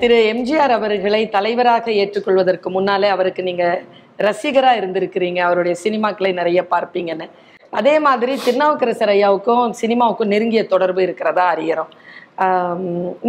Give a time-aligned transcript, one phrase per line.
[0.00, 3.64] திரு எம்ஜிஆர் அவர்களை தலைவராக ஏற்றுக்கொள்வதற்கு முன்னாலே அவருக்கு நீங்க
[4.26, 5.38] ரசிகரா இருந்திருக்கிறீங்க.
[5.46, 7.26] அவருடைய சினிமாக்களை நிறைய பார்ப்பீங்கன்னு.
[7.78, 11.92] அதே மாதிரி திருநாவுக்கரசர் ஐயாவுக்கும் சினிமாவுக்கும் நெருங்கிய தொடர்பு இருக்கிறதா அறியறோம்.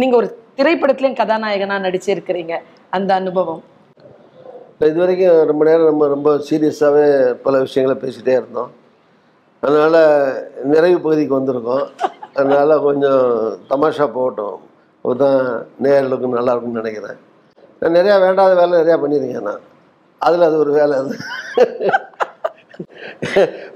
[0.00, 0.28] நீங்க ஒரு
[0.58, 2.56] திரைப்படத்திலையும் கதாநாயகனா நடிச்சிருக்கிறீங்க.
[2.98, 3.62] அந்த அனுபவம்.
[4.72, 7.06] இப்போ இது வரைக்கும் ரொம்ப நேரம் நம்ம ரொம்ப சீரியஸாகவே
[7.46, 8.70] பல விஷயங்களை பேசிகிட்டே இருந்தோம்.
[9.62, 10.00] அதனால்
[10.74, 11.84] நிறைவு பகுதிக்கு வந்திருக்கோம்.
[12.38, 13.24] அதனால் கொஞ்சம்
[13.72, 14.60] தமாஷா போகட்டும்.
[15.04, 17.16] அப்பதான் நேர்களுக்கும் நல்லா இருக்கும்னு நினைக்கிறேன்.
[17.80, 19.60] நான் நிறையா வேண்டாத வேலை நிறையா பண்ணியிருக்கேன் நான்.
[20.18, 21.16] அதில் அது ஒரு வேலை அது.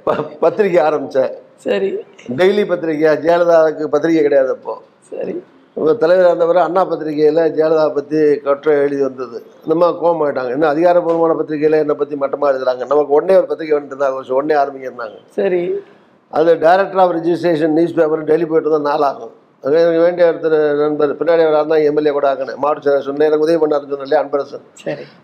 [0.04, 1.98] ப- பத்திரிக்கை ஆரம்பித்தேன் சரி.
[2.36, 4.82] டெய்லி பத்திரிக்கை ஜெயலலிதாவுக்கு பத்திரிக்கை கிடையாது அப்போ.
[5.00, 5.44] சரி.
[5.74, 9.46] இப்போ தலைவர் இருந்தவரை அண்ணா பத்திரிகையில் ஜெயலலிதா பற்றி கட்டுரை எழுதி வந்தது.
[9.68, 10.50] கோவம் ஆயிட்டாங்க.
[10.50, 12.78] இன்னும் அதிகாரப்பூர்வமான பத்திரிகையில் என்னை பற்றி மட்டமாக எழுதுறாங்க.
[12.78, 15.18] நமக்கு உடனே ஒரு பத்திரிக்கை வந்துருந்தாங்க உடனே ஆரம்பிக்கிறாங்க.
[15.30, 15.82] சரி.
[16.30, 21.42] அது director of registration newspaper Delhi போயிட்டு தான் நாளாகும் அது எனக்கு வேண்டிய ஒருத்தர் நண்பர் பின்னாடி
[21.44, 24.64] அவர் தான் எம்எல்ஏ கூட ஆக்கினேன் மாவட்ட சொன்னேன் எனக்கு உதவி பண்ணாருன்னு சொன்னேன் அன்பரசன்.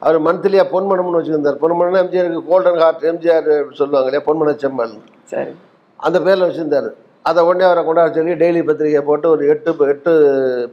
[0.04, 1.58] அவர் மந்த்லியாக பொன்மனம்னு வச்சுருந்தார்.
[1.62, 3.48] பொன்மனம் எம்ஜிஆருக்கு கோல்டன் ஹார்ட் எம்ஜிஆர்
[3.80, 4.96] சொல்லுவாங்க இல்லையா பொன்மன செம்மல்
[5.32, 5.52] சரி.
[6.00, 6.90] அந்த பேரில் வச்சுருந்தார்.
[7.24, 10.10] அதை உடனே அவரை கொண்டாட சொல்லி டெய்லி பத்திரிகை போட்டு ஒரு எட்டு எட்டு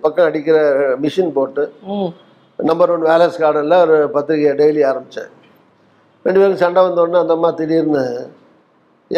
[0.03, 0.57] பக்கம் அடிக்கிற
[1.03, 1.63] மிஷின் போட்டு
[2.59, 5.29] நம்பர் ஒன் வேலஸ் கார்டனில் ஒரு பத்திரிகையை டெய்லி ஆரம்பித்தேன்
[6.25, 8.03] ரெண்டு பேரும் சண்டை வந்த உடனே அந்த அம்மா திடீர்னு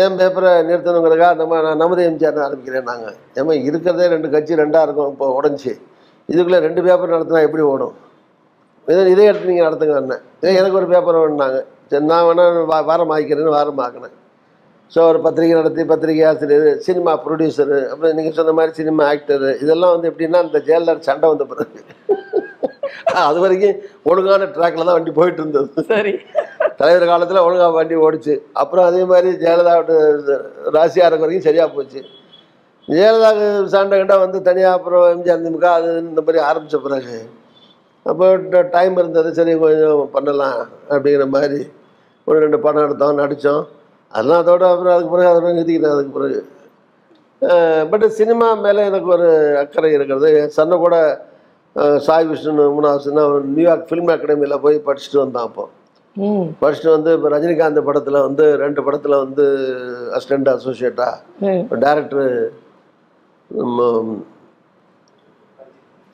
[0.01, 5.11] என் பேப்பரை நிறுத்தணுங்கிறதுக்காக நம்ம நான் நமது எம்ஜிஆர் ஆரம்பிக்கிறேன் நாங்கள் ஏமா இருக்கிறதே ரெண்டு கட்சி ரெண்டாக இருக்கும்
[5.13, 5.71] இப்போ உடஞ்சி.
[6.29, 7.95] இதுக்குள்ளே ரெண்டு பேப்பர் நடத்தினா எப்படி ஓடும்?
[8.87, 11.59] இதை இதே எடுத்து நீங்கள் நடத்துங்க அண்ணன் இதே எனக்கு ஒரு பேப்பர் வேணுனாங்க
[11.91, 14.15] சரி நான் வேணால் வா வாரம் ஆகிக்கிறேன்னு வாரம் ஆக்கினேன்.
[14.91, 19.93] ஸோ ஒரு பத்திரிகை நடத்தி பத்திரிகை ஆசிரியர் சினிமா ப்ரொடியூசரு அப்புறம் நீங்கள் சொன்ன மாதிரி சினிமா ஆக்டரு இதெல்லாம்
[19.95, 21.79] வந்து எப்படின்னா அந்த ஜெயலலிதா சண்டை வந்த பிறகு.
[23.29, 23.77] அது வரைக்கும்
[24.09, 25.83] ஒழுங்கான ட்ராக்ல தான் வண்டி போயிட்டு இருந்தது.
[25.93, 26.13] சரி.
[26.79, 28.33] தலைவர் காலத்தில் ஒழுங்காக வண்டி ஓடிச்சு.
[28.61, 29.75] அப்புறம் அதே மாதிரி ஜெயலலிதா
[30.77, 32.01] ராசியாக வரைக்கும் சரியாக போச்சு.
[32.87, 33.31] ஜெயலலிதா
[33.75, 37.17] சண்டை கிட்ட வந்து தனியாக அப்புறம் எம்ஜிஆர் திமுக அது இந்த மாதிரி ஆரம்பித்த பிறகு
[38.11, 38.25] அப்போ
[38.75, 40.57] டைம் இருந்தது சரி கொஞ்சம் பண்ணலாம்
[40.93, 41.59] அப்படிங்கிற மாதிரி
[42.27, 43.63] ஒரு ரெண்டு படம் எடுத்தோம் நடித்தோம்
[44.13, 46.39] அதெல்லாம் அதோட அப்புறம் அதுக்கு பிறகு அதை நிறுத்திக்கிட்டேன் அதுக்கு பிறகு.
[47.91, 49.29] பட் சினிமா மேலே எனக்கு ஒரு
[49.61, 50.27] அக்கறை இருக்கிறது.
[50.41, 50.97] என் கூட
[52.07, 53.09] சாய் விஷ்ணு மூணாவது
[53.55, 55.65] நியூயார்க் ஃபிலிம் அகாடமியில் போய் படிச்சுட்டு வந்தான் அப்போ.
[56.61, 59.45] படிச்சுட்டு வந்து இப்போ ரஜினிகாந்த் படத்தில் வந்து ரெண்டு படத்தில் வந்து
[60.17, 61.13] அசிஸ்டண்ட் அசோசியேட்டாக
[61.85, 62.29] டேரக்டர்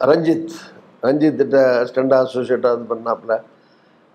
[0.01, 0.53] ரஞ்சித்
[1.07, 3.33] ரஞ்சித் கிட்ட அசிஸ்டண்ட் அசோசியேட்டாக இது பண்ணாப்புல.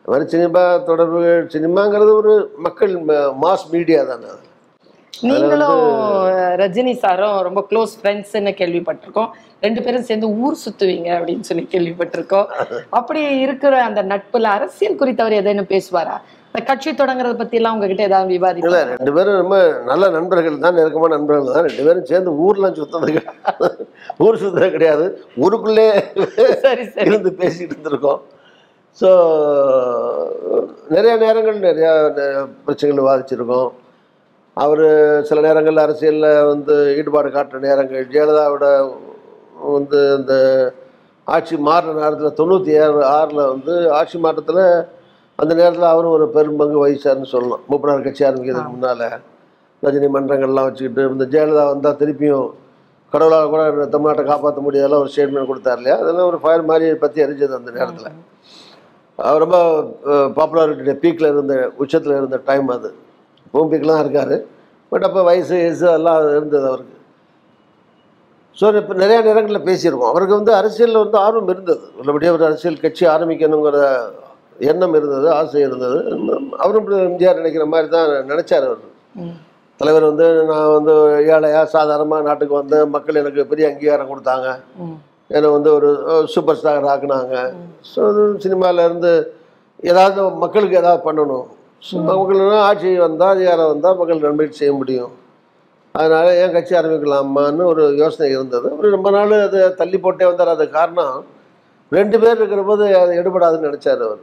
[0.01, 1.21] அது மாதிரி சினிமா தொடர்பு
[1.55, 2.33] சினிமாங்கிறது ஒரு
[2.67, 2.95] மக்கள்
[3.45, 4.45] மாஸ் மீடியா தானே அது.
[5.31, 5.81] நீங்களும்
[6.61, 9.31] ரஜினி சாரும் ரொம்ப க்ளோஸ் ஃப்ரெண்ட்ஸ்னு கேள்விப்பட்டிருக்கோம்.
[9.65, 12.49] ரெண்டு பேரும் சேர்ந்து ஊர் சுத்துவீங்க அப்படின்னு சொல்லி கேள்விப்பட்டிருக்கோம்.
[12.99, 16.17] அப்படி இருக்கிற அந்த நட்புல அரசியல் குறித்து அவர் எதையும் பேசுவாரா?
[16.49, 19.57] இந்த கட்சி தொடங்குறத பத்தி எல்லாம் உங்ககிட்ட ஏதாவது இல்லை விவாதிப்பாரு ரெண்டு பேரும் ரொம்ப
[19.91, 21.67] நல்ல நண்பர்கள் தான் நெருக்கமான நண்பர்கள் தான்.
[21.69, 23.23] ரெண்டு பேரும் சேர்ந்து ஊர்லாம் சுத்தது
[24.27, 25.07] ஊர் சுத்தது கிடையாது.
[25.45, 25.89] ஊருக்குள்ளே
[26.67, 27.07] சரி சரி.
[27.09, 28.21] இருந்து பேசிட்டு இருந்திருக்கோம்.
[29.01, 29.09] ஸோ
[30.97, 31.95] நிறைய நேரங்கள் நிறையா
[32.67, 33.71] பிரச்சனைகள் விவாதிச்சிருக்கோம்.
[34.63, 34.87] அவர்
[35.29, 38.09] சில நேரங்களில் அரசியலில் வந்து ஈடுபாடு காட்டுற நேரங்கள்.
[38.15, 38.67] ஜெயலலிதாவோட
[39.77, 40.35] வந்து அந்த
[41.27, 44.65] ஆட்சி மாறின நேரத்தில் தொண்ணூற்றி ஏழு ஆறில் வந்து ஆட்சி மாற்றத்தில்
[45.43, 47.63] அந்த நேரத்தில் அவரும் ஒரு பெரும்பங்கு வகிச்சார்னு சொல்லலாம்.
[47.71, 49.07] மூப்பனார் கட்சி ஆரம்பிக்கிறதுக்கு முன்னால்
[49.83, 52.51] ரஜினி மன்றங்கள்லாம் வச்சுக்கிட்டு இந்த ஜெயலலிதா வந்தால் திருப்பியும்
[53.13, 53.63] கடவுளால் கூட
[53.95, 55.97] தமிழ்நாட்டை காப்பாற்ற முடியாதெல்லாம் ஒரு ஸ்டேட்மெண்ட் கொடுத்தார் இல்லையா?
[56.03, 58.15] அதெல்லாம் ஒரு ஃபயர் மாதிரி பற்றி எரிஞ்சது அந்த நேரத்தில்.
[59.19, 59.59] அவர் ரொம்ப
[60.39, 62.91] பாப்புலாரிட்டி பீக்கில் இருந்த உச்சத்தில் இருந்த டைம் அது.
[63.55, 64.37] தான் இருக்கார்.
[64.93, 66.99] பட் அப்போ வயசு வயசு எல்லாம் இருந்தது அவருக்கு.
[68.59, 70.11] ஸோ இப்போ நிறையா நேரங்களில் பேசியிருக்கோம்.
[70.13, 71.85] அவருக்கு வந்து அரசியலில் வந்து ஆர்வம் இருந்தது.
[72.01, 73.79] உள்ளபடியாக ஒரு அரசியல் கட்சி ஆரம்பிக்கணுங்கிற
[74.71, 75.99] எண்ணம் இருந்தது ஆசை இருந்தது.
[76.65, 78.85] அவரும் எம்ஜிஆர் நினைக்கிற மாதிரி தான் நினச்சார் அவர்.
[79.81, 80.93] தலைவர் வந்து நான் வந்து
[81.35, 82.93] ஏழையா சாதாரணமாக நாட்டுக்கு வந்தேன்.
[82.97, 84.49] மக்கள் எனக்கு பெரிய அங்கீகாரம் கொடுத்தாங்க.
[85.37, 85.89] என்னை வந்து ஒரு
[86.35, 87.35] சூப்பர் ஸ்டார் ஆக்குனாங்க.
[87.93, 88.01] ஸோ
[88.45, 89.13] சினிமாவில் இருந்து
[89.93, 91.49] ஏதாவது மக்களுக்கு ஏதாவது பண்ணணும்.
[91.87, 95.13] ஸோ மக்கள்னா ஆட்சி வந்தால் அதிகாரம் வந்தால் மக்கள் நன்மைக்கு செய்ய முடியும்.
[95.95, 98.67] அதனால் ஏன் கட்சி ஆரம்பிக்கலாமான்னு ஒரு யோசனை இருந்தது.
[98.75, 100.55] அவர் ரொம்ப நாள் அதை தள்ளி போட்டே வந்தார்.
[100.57, 101.17] அது காரணம்
[101.93, 104.23] ரெண்டு பேர் இருக்கிற போது அது எடுபடாதுன்னு நினச்சார் அவர்.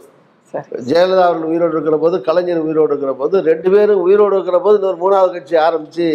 [0.89, 4.99] ஜெயலலிதா அவர்கள் உயிரோடு இருக்கிற போது கலைஞர் உயிரோடு இருக்கிற போது ரெண்டு பேரும் உயிரோடு இருக்கிற போது இன்னொரு
[5.03, 6.07] மூணாவது கட்சி ஆரம்பித்து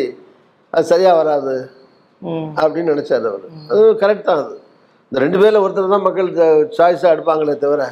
[0.74, 1.54] அது சரியாக வராது.
[2.62, 3.46] அப்படின்னு நினச்சார் அவர்.
[3.70, 4.54] அது கரெக்ட் தான் அது.
[5.12, 6.28] இந்த ரெண்டு பேரில் ஒருத்தர் தான் மக்கள்
[6.78, 7.82] சாய்ஸாக எடுப்பாங்களே தவிர.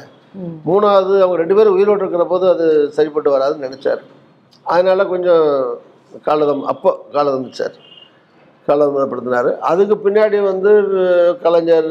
[0.67, 2.65] மூணாவது அவங்க ரெண்டு பேரும் உயிரோடு இருக்கிற போது அது
[2.97, 4.01] சரிப்பட்டு வராதுன்னு நினச்சார்.
[4.65, 5.45] அதனால் கொஞ்சம்
[6.27, 7.75] காலதம் அப்போ காலதமிச்சார்
[8.67, 10.71] காலதமப்படுத்தினார் அதுக்கு பின்னாடி வந்து
[11.43, 11.89] கலைஞர்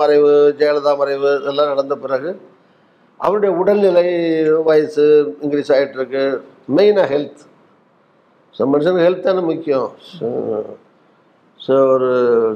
[0.00, 2.30] மறைவு ஜெயலலிதா மறைவு இதெல்லாம் நடந்த பிறகு
[3.20, 4.06] அவருடைய உடல்நிலை
[4.68, 5.04] வயசு
[5.44, 6.22] இன்க்ரீஸ் ஆகிட்டுருக்கு
[6.76, 7.42] மெயினாக ஹெல்த்.
[8.54, 9.88] ஸோ மனுஷனுக்கு ஹெல்த் தானே முக்கியம்.
[11.60, 12.10] ஸோ ஒரு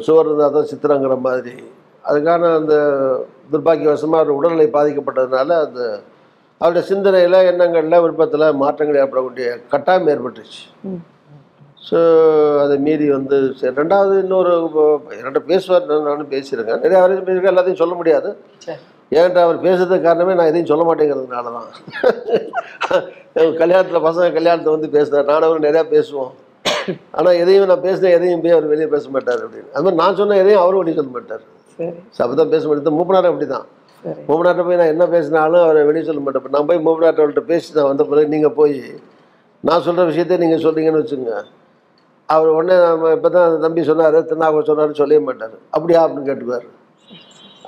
[0.07, 1.55] சுவர் இருந்தால் தான் சித்திரங்கிற மாதிரி
[2.11, 2.75] அதுக்கான அந்த
[3.53, 5.81] துர்பாக்கியவசமாக அவர் உடல்நிலை பாதிக்கப்பட்டதுனால அந்த
[6.61, 10.63] அவருடைய சிந்தனையில் எண்ணங்களில் விருப்பத்தில் மாற்றங்கள் ஏற்படக்கூடிய கட்டாயம் ஏற்பட்டுச்சு.
[11.89, 11.99] ஸோ
[12.63, 14.53] அதை மீறி வந்து சரி ரெண்டாவது இன்னொரு
[15.27, 16.81] ரெண்டு பேசுவார் நான் நானும் பேசியிருக்கேன்.
[16.85, 18.31] நிறைய வரைக்கும் பேசியிருக்கேன் எல்லாத்தையும் சொல்ல முடியாது.
[18.65, 18.81] சரி.
[19.21, 21.69] ஏன்டா அவர் பேசுறதுக்கு காரணமே நான் எதையும் சொல்ல மாட்டேங்கிறதுனால தான்.
[23.63, 26.33] கல்யாணத்தில் பசங்க கல்யாணத்தை வந்து பேசுனார் நானும் நிறையா பேசுவோம்.
[27.19, 29.71] ஆனால் எதையும் நான் பேசினேன் எதையும் போய் அவர் வெளியே பேச மாட்டார் அப்படின்னு.
[29.75, 31.47] அது மாதிரி நான் சொன்ன எதையும் அவரும் வெளியே சொல்ல மாட்டார்.
[31.79, 31.93] சரி.
[32.23, 33.67] அப்போ தான் பேச மாட்டேன் மூப்பனார் அப்படி தான்
[34.29, 36.55] மூப்பனார்ட்ட போய் நான் என்ன பேசினாலும் அவரை வெளியே சொல்ல மாட்டேன்.
[36.57, 38.77] நான் போய் மூப்பனார்ட்ட பேசி நான் வந்த பிறகு நீங்கள் போய்
[39.65, 41.33] நான் சொல்கிற விஷயத்த நீங்கள் சொல்றீங்கன்னு வச்சுங்க.
[42.29, 45.55] அவர் உடனே நம்ம இப்போ தான் தம்பி சொன்னார் திருநாக சொன்னார்னு சொல்லவே மாட்டார்.
[45.77, 46.01] அப்படியா?
[46.05, 46.67] அப்படின்னு கேட்டுக்குவார்.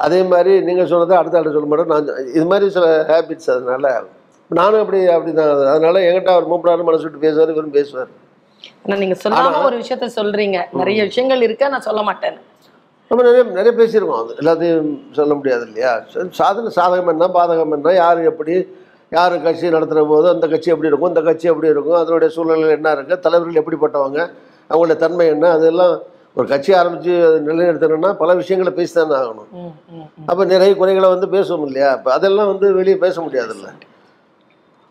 [0.07, 1.93] அதே மாதிரி நீங்கள் சொன்னதை அடுத்த ஆள் சொல்ல மாட்டேன்.
[1.95, 3.87] நான் இது மாதிரி சில ஹேபிட்ஸ் அதனால
[4.59, 8.11] நானும் அப்படி அப்படி தான் அதனால என்கிட்ட அவர் மூப்பனார் மனசு விட்டு பேசுவார் இவரும் பேசுவார்.
[8.85, 10.59] ஆனா நீங்க சொல்லாம ஒரு விஷயத்த சொல்றீங்க.
[10.81, 12.39] நிறைய விஷயங்கள் இருக்கு நான் சொல்ல மாட்டேன்
[13.11, 14.21] நம்ம நிறைய நிறைய பேசியிருக்கோம்.
[14.23, 15.93] அது எல்லாத்தையும் சொல்ல முடியாது இல்லையா?
[16.12, 16.29] சரி,
[16.77, 18.55] சாதகம் என்ன பாதகம் என்ன யார் எப்படி
[19.17, 22.93] யார் கட்சி நடத்துகிற போது அந்த கட்சி எப்படி இருக்கும் இந்த கட்சி எப்படி இருக்கும் அதனுடைய சூழ்நிலை என்ன
[22.97, 24.21] இருக்குது தலைவர்கள் எப்படிப்பட்டவங்க
[24.71, 25.95] அவங்களுடைய தன்மை என்ன அதெல்லாம்
[26.37, 27.12] ஒரு கட்சி ஆரம்பித்து
[27.49, 29.51] நிலைநிறுத்தணும்னா பல விஷயங்களை பேசி தானே ஆகணும்.
[30.31, 31.91] அப்போ நிறைய குறைகளை வந்து பேசுவோம் இல்லையா?
[31.99, 33.69] இப்போ அதெல்லாம் வந்து வெளியே பேச முடியாதுல்ல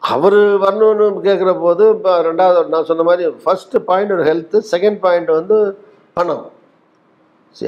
[0.03, 5.37] அவர் வரணும்னு கேட்குற போது இப்போ ரெண்டாவது நான் சொன்ன மாதிரி ஃபர்ஸ்ட் பாயிண்ட் ஒரு ஹெல்த்து செகண்ட் பாயிண்ட்
[5.39, 5.57] வந்து
[6.17, 6.45] பணம்.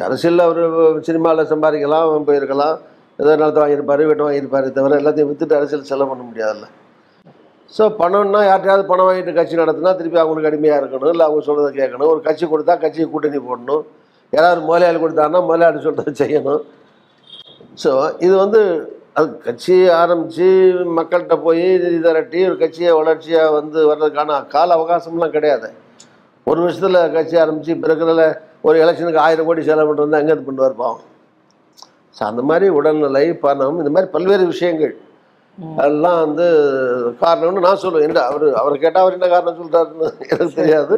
[0.07, 0.61] அரசியலில் அவர்
[1.07, 2.75] சினிமாவில் சம்பாதிக்கலாம் போயிருக்கலாம்.
[3.21, 6.67] ஏதோ நிலத்தை வாங்கியிருப்பார் வீட்டை வாங்கியிருப்பார் தவிர எல்லாத்தையும் விற்றுட்டு அரசியல் செலவு பண்ண முடியாதுல்ல.
[7.75, 11.11] ஸோ பணம்னா யார்ட்டையாவது பணம் வாங்கிட்டு கட்சி நடத்தினா திருப்பி அவங்களுக்கு அடிமையாக இருக்கணும்.
[11.15, 12.09] இல்லை அவங்க சொல்கிறத கேட்கணும்.
[12.13, 13.83] ஒரு கட்சி கொடுத்தா கட்சியை கூட்டணி போடணும்.
[14.33, 16.63] யாராவது முதலாளி கொடுத்தாங்கன்னா முதலாளி சொல்கிறத செய்யணும்.
[17.83, 17.91] ஸோ
[18.25, 18.61] இது வந்து
[19.19, 20.47] அது கட்சி ஆரம்பித்து
[20.97, 21.65] மக்கள்கிட்ட போய்
[22.05, 25.69] திரட்டி ஒரு கட்சியை வளர்ச்சியாக வந்து வர்றதுக்கான கால அவகாசம்லாம் கிடையாது.
[26.47, 27.87] ஒரு வருஷத்தில் கட்சி ஆரம்பித்து இப்போ
[28.67, 31.03] ஒரு எலெக்ஷனுக்கு ஆயிரம் கோடி செலவு பண்ணுறது எங்கே இது பண்ணுவார் பாவம்?
[32.17, 34.93] ஸோ அந்த மாதிரி உடல்நிலை பணம் இந்த மாதிரி பல்வேறு விஷயங்கள்.
[35.81, 36.45] அதெல்லாம் வந்து
[37.21, 38.07] காரணம்னு நான் சொல்லுவேன்.
[38.07, 40.95] என்ன அவர் அவர் கேட்டால் அவர் என்ன காரணம் சொல்கிறாருன்னு எனக்கு தெரியாது.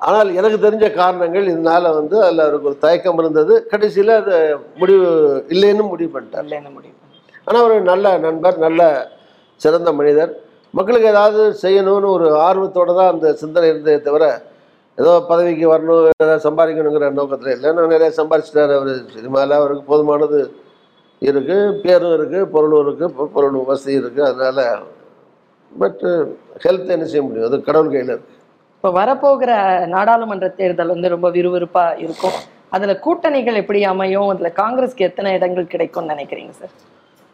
[0.00, 3.54] ஆனால் எனக்கு தெரிஞ்ச காரணங்கள் இதனால வந்து அதில் அவருக்கு ஒரு தயக்கம் இருந்தது.
[3.72, 4.34] கடைசியில் அது
[4.80, 5.06] முடிவு
[5.54, 6.52] இல்லைன்னு முடிவு பண்ணிட்டார்.
[7.46, 8.82] ஆனால் ஒரு நல்ல நண்பர் நல்ல
[9.60, 10.32] சிறந்த மனிதர்.
[10.78, 14.24] மக்களுக்கு ஏதாவது செய்யணும்னு ஒரு ஆர்வத்தோட தான் அந்த சிந்தனை இருந்ததே தவிர
[15.00, 17.68] ஏதோ பதவிக்கு வரணும் ஏதாவது சம்பாதிக்கணுங்கிற நோக்கத்தில் இல்லை.
[17.76, 18.92] நான் நிறைய சம்பாதிச்சிட்டாரு அவர்.
[19.16, 20.40] சினிமாவில் அவருக்கு போதுமானது
[21.22, 24.64] இருக்குது பேரும் இருக்குது பொருளும் இருக்குது பொருளும் வசதி இருக்குது அதனால்
[25.72, 26.10] பட்டு
[26.64, 27.46] ஹெல்த் என்ன செய்ய முடியும்?
[27.48, 28.36] அது கடவுள் கையில் இருக்குது
[28.76, 29.52] இப்ப வரப்போகிற
[29.94, 32.36] நாடாளுமன்ற தேர்தல் வந்து ரொம்ப விறுவிறுப்பா இருக்கும்.
[32.76, 34.28] அதுல கூட்டணிகள் எப்படி அமையும்?
[34.34, 36.74] அதுல காங்கிரஸ்க்கு எத்தனை இடங்கள் கிடைக்கும்னு நினைக்கிறீங்க சார்?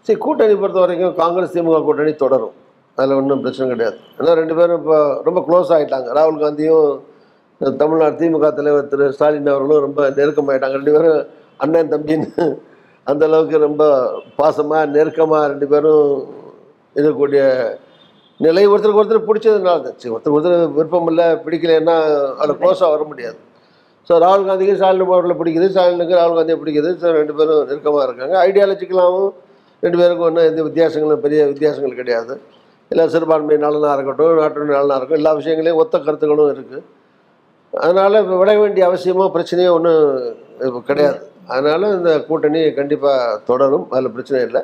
[0.06, 2.54] சரி கூட்டணி பொறுத்த வரைக்கும் காங்கிரஸ் திமுக கூட்டணி தொடரும்.
[2.98, 3.98] அதில் ஒன்றும் பிரச்சனை கிடையாது.
[4.18, 6.88] ஏன்னா ரெண்டு பேரும் இப்போ ரொம்ப க்ளோஸ் ஆகிட்டாங்க ராகுல் காந்தியும்
[7.60, 10.76] தமிழ்நாடு திமுக தலைவர் திரு ஸ்டாலின் அவர்களும் ரொம்ப நெருக்கமாயிட்டாங்க.
[10.80, 11.18] ரெண்டு பேரும்
[11.64, 12.46] அண்ணன் தம்பின்னு
[13.10, 13.82] அந்த அளவுக்கு ரொம்ப
[14.38, 16.08] பாசமாக நெருக்கமாக ரெண்டு பேரும்
[16.96, 17.42] இருக்கக்கூடிய
[18.40, 18.64] நிலை.
[18.72, 21.96] ஒருத்தருக்கு ஒருத்தர் பிடிச்சதுனால தான் சரி ஒருத்தருக்கு ஒருத்தர் விருப்பம் இல்லை பிடிக்கலைன்னா
[22.40, 23.38] அதில் க்ளோஸாக வர முடியாது.
[24.08, 26.90] ஸோ ராகுல் காந்திக்கு ஸ்டாலின் அவர்களை பிடிக்குது ஸ்டாலினுக்கு ராகுல் காந்தியை பிடிக்குது.
[27.02, 28.34] ஸோ ரெண்டு பேரும் நெருக்கமாக இருக்காங்க.
[28.48, 29.30] ஐடியாலஜிக்கலாகவும்
[29.82, 32.34] ரெண்டு பேருக்கும் ஒன்றும் எந்த வித்தியாசங்களும் பெரிய வித்தியாசங்கள் கிடையாது.
[32.90, 35.22] இல்லை சிறுபான்மை நலனாக இருக்கட்டும் நாட்டு நலனாக இருக்கட்டும்.
[35.22, 36.82] எல்லா விஷயங்களையும் ஒத்த கருத்துக்களும் இருக்குது
[37.82, 40.04] அதனால் இப்போ விட வேண்டிய அவசியமோ பிரச்சனையோ ஒன்றும்
[40.66, 41.18] இப்போ கிடையாது.
[41.54, 43.86] அதனால் இந்த கூட்டணி கண்டிப்பாக தொடரும்.
[43.94, 44.62] அதில் பிரச்சனை இல்லை.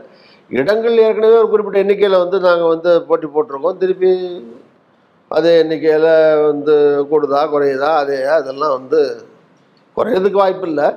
[0.51, 3.81] இடங்கள் ஏற்கனவே ஒரு குறிப்பிட்ட எண்ணிக்கையில் வந்து நாங்கள் வந்து போட்டி போட்டிருக்கோம்.
[3.83, 4.11] திருப்பி
[5.31, 6.11] அதே எண்ணிக்கையில்
[6.51, 6.75] வந்து
[7.11, 9.01] கூடுதா குறையுதா அதே அதெல்லாம் வந்து
[9.97, 10.89] குறையிறதுக்கு வாய்ப்பு இல்லை.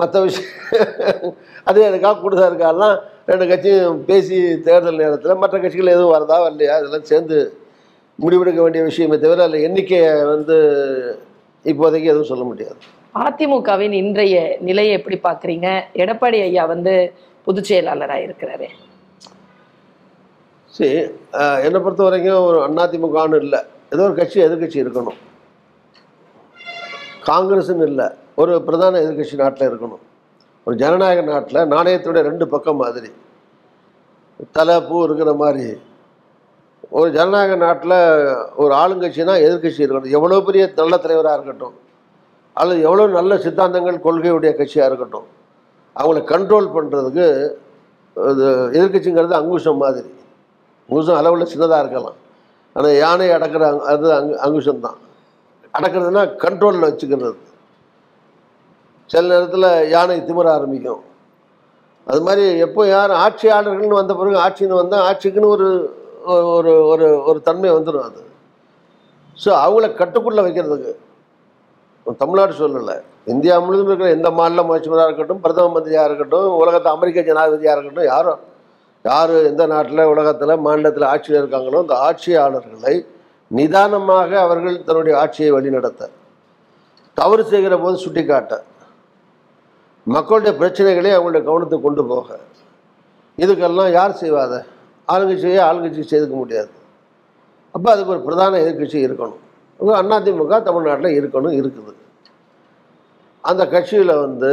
[0.00, 1.34] மற்ற விஷயம்
[1.70, 2.96] அதே இருக்கா கூடுதா இருக்காலாம்
[3.30, 7.38] ரெண்டு கட்சியும் பேசி தேர்தல் நேரத்தில் மற்ற கட்சிகள் எதுவும் வரதா வரலையா இதெல்லாம் சேர்ந்து
[8.18, 10.56] முடிவெடுக்க வேண்டிய விஷயமே தவிர அதில் எண்ணிக்கையை வந்து
[11.64, 12.76] இப்போதைக்கு எதுவும் சொல்ல முடியாது.
[13.14, 15.68] அதிமுகவின் இன்றைய நிலையை எப்படி பாக்குறீங்க
[16.02, 16.94] எடப்பாடி ஐயா வந்து
[17.44, 18.68] பொதுச் செயலாளராக இருக்கிறாரு.
[20.76, 20.98] சரி
[21.66, 23.60] என்னை பொறுத்த வரைக்கும் ஒரு அதிமுகன்னு இல்லை.
[23.92, 25.18] ஏதோ ஒரு கட்சி எதிர்க்கட்சி இருக்கணும்.
[27.30, 28.06] காங்கிரஸ்னு இல்லை.
[28.40, 30.02] ஒரு பிரதான எதிர்க்கட்சி நாட்டில் இருக்கணும்.
[30.64, 33.10] ஒரு ஜனநாயக நாட்டில் நாணயத்துடைய ரெண்டு பக்கம் மாதிரி.
[34.56, 35.68] தலை பூ இருக்கிற மாதிரி.
[36.92, 37.96] ஒரு ஜனநாயக நாட்டில்
[38.62, 41.74] ஒரு ஆளுங்கட்சினா எதிர்க்கட்சி இருக்கணும் எவ்வளோ பெரிய நல்ல தலைவராக இருக்கட்டும்.
[42.60, 45.26] அல்லது எவ்வளோ நல்ல சித்தாந்தங்கள் கொள்கையுடைய கட்சியாக இருக்கட்டும்.
[45.96, 47.26] அவங்கள கண்ட்ரோல் பண்ணுறதுக்கு
[48.16, 50.10] இது எதிர்க்கட்சிங்கிறது அங்குஷம் மாதிரி.
[50.88, 52.16] அங்குஷம் அளவில் சின்னதாக இருக்கலாம்.
[52.76, 54.98] ஆனால் யானை அடக்கிற அங் அது அங்கு அங்குஷம் தான்.
[55.76, 57.38] அடக்கிறதுனா கண்ட்ரோலில் வச்சுக்கிறது.
[59.10, 61.02] சில நேரத்தில் யானை திமிர ஆரம்பிக்கும்.
[62.10, 65.68] அது மாதிரி எப்போ யார் ஆட்சியாளர்கள்னு வந்த பிறகு ஆட்சின்னு வந்தால் ஆட்சிக்குன்னு ஒரு
[66.34, 68.20] ஒரு ஒரு ஒரு தன்மை வந்துடும் அது.
[69.38, 70.92] ஸோ அவங்கள கட்டுக்குள்ளே வைக்கிறதுக்கு.
[72.22, 72.96] தமிழ்நாடு சொல்லலை
[73.32, 78.40] இந்தியா முழுவதும் இருக்கிற எந்த மாநில முயற்சியாக இருக்கட்டும் பிரதம மந்திரியாக இருக்கட்டும் உலகத்தை அமெரிக்க ஜனாதிபதியாக இருக்கட்டும் யாரும்
[79.04, 82.94] யார் எந்த நாட்டில் உலகத்தில் மாநிலத்தில் ஆட்சியில் இருக்காங்களோ அந்த ஆட்சியாளர்களை
[83.50, 86.10] நிதானமாக அவர்கள் தன்னுடைய ஆட்சியை வழிநடத்த.
[87.16, 88.54] தவறு செய்கிற போது சுட்டிக்காட்ட.
[90.06, 92.28] மக்களுடைய பிரச்சனைகளை அவங்களுடைய கவனத்துக்கு கொண்டு போக.
[93.38, 94.54] இதுக்கெல்லாம் யார் செய்வாத
[95.12, 96.70] ஆளுங்கட்சியை ஆளுங்கட்சி செய்துக்க முடியாது.
[97.74, 99.40] அப்போ அதுக்கு ஒரு பிரதான எதிர்க்கட்சி இருக்கணும்.
[100.18, 101.92] அதிமுக தமிழ்நாட்டில் இருக்கணும் இருக்குது.
[103.44, 104.52] அந்த கட்சியில் வந்து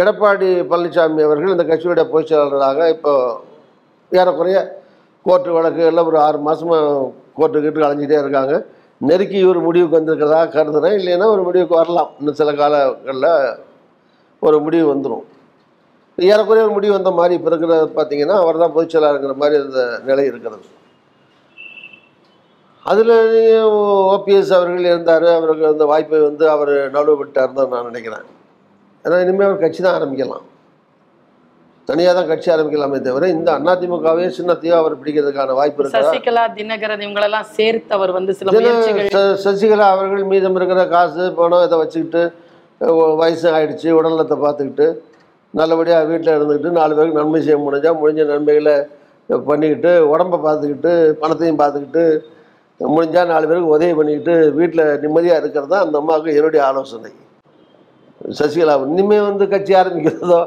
[0.00, 3.12] எடப்பாடி பழனிசாமி அவர்கள் இந்த கட்சியுடைய பொதுச் செயலாளராக இப்போ
[4.12, 4.58] ஏறக்குறைய
[5.26, 6.84] கோர்ட்டு வழக்கு எல்லாம் ஒரு ஆறு மாதமாக
[7.38, 8.54] கோர்ட்டு கிட்டு அலைஞ்சிட்டே இருக்காங்க.
[9.08, 12.10] நெருக்கி ஒரு முடிவுக்கு வந்திருக்கிறதா கருதுகிறேன் இல்லைன்னா ஒரு முடிவுக்கு வரலாம்.
[12.18, 13.32] இன்னும் சில காலங்களில்
[14.42, 15.26] ஒரு முடிவு வந்துடும்
[16.18, 20.24] ஏறக்குறைய ஒரு முடிவு வந்த மாதிரி இப்போ இருக்கிற பார்த்தீங்கன்னா அவர் தான் பொதுச் செயலாளருங்கிற மாதிரி அந்த நிலை
[20.30, 20.64] இருக்கிறது.
[22.90, 23.14] அதில்
[24.14, 28.24] ஓபிஎஸ் அவர்கள் இருந்தார் அவருக்கு அந்த வாய்ப்பை வந்து அவர் நழுவ விட்டார் தான் நான் நினைக்கிறேன்.
[29.04, 30.46] ஏன்னா இனிமேல் அவர் கட்சி தான் ஆரம்பிக்கலாம்.
[31.88, 36.00] தனியாக தான் கட்சி ஆரம்பிக்கலாமே தவிர இந்த அதிமுகவே சின்னத்தையோ அவர் பிடிக்கிறதுக்கான வாய்ப்பு இருக்கா?
[36.06, 42.24] சசிகலா தினகரன் இவங்களெல்லாம் சேர்த்து அவர் வந்து சில சசிகலா அவர்கள் மீதம் இருக்கிற காசு பணம் இதை வச்சுக்கிட்டு
[43.22, 44.88] வயசு ஆயிடுச்சு உடல்நலத்தை பார்த்துக்கிட்டு
[45.54, 48.74] நல்லபடியாக வீட்டில் இருந்துக்கிட்டு நாலு பேருக்கு நன்மை செய்ய முடிஞ்சால் முடிஞ்ச நன்மைகளை
[49.28, 52.04] பண்ணிக்கிட்டு உடம்பை பார்த்துக்கிட்டு பணத்தையும் பார்த்துக்கிட்டு
[52.80, 57.10] முடிஞ்சால் நாலு பேருக்கு உதவி பண்ணிக்கிட்டு வீட்டில் நிம்மதியாக இருக்கிறது தான் அந்த அம்மாவுக்கு என்னுடைய ஆலோசனை.
[58.38, 60.40] சசிகலா இனிமேல் வந்து கட்சி ஆரம்பிக்கிறதோ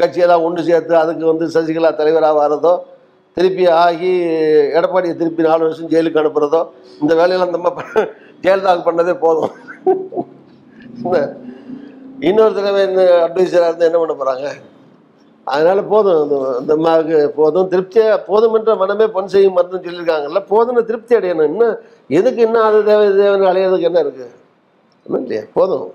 [0.00, 2.74] கட்சியெல்லாம் ஒன்று சேர்த்து அதுக்கு வந்து சசிகலா தலைவராக வரதோ
[3.36, 4.10] திருப்பி ஆகி
[4.78, 6.60] எடப்பாடியை திருப்பி நாலு வருஷம் ஜெயிலுக்கு அனுப்புகிறதோ
[7.02, 7.72] இந்த வேலையெல்லாம் அந்த அம்மா
[8.44, 9.52] ஜெயலலிதாவுக்கு பண்ணதே போதும்.
[11.00, 11.18] இந்த
[12.20, 14.46] இன்னொரு தடவை இந்த அட்வைசராக இருந்து என்ன பண்ண போகிறாங்க
[15.46, 16.20] அதனால போதும்.
[16.58, 17.68] அந்த அம்மாவுக்கு போதும்.
[17.68, 21.48] திருப்தியாக போதும் என்ற மனமே பொன் செய்யும் மருந்துன்னு சொல்லியிருக்காங்கல்ல போதும்னு திருப்தி அடையணும்.
[21.52, 21.74] இன்னும்
[22.08, 24.30] எதுக்கு இன்னும் அது தேவை தேவைன்னு அலையிறதுக்கு என்ன இருக்குது
[25.06, 25.42] ஒன்றும் இல்லையா.
[25.54, 25.92] போதும்.